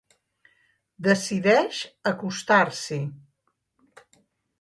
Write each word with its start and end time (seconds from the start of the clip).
Decideix 1.07 1.81
acostar-s'hi. 2.13 2.99